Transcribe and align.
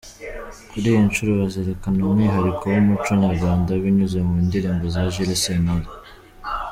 Kuri 0.69 0.85
iyi 0.91 1.01
nshuro 1.07 1.31
bazerekana 1.41 1.99
umwihariko 2.03 2.63
w’umuco 2.73 3.11
nyarwanda 3.21 3.71
binyuze 3.83 4.17
mu 4.27 4.35
ndirimbo 4.45 4.85
za 4.93 5.01
Jules 5.13 5.41
Sentore. 5.45 5.87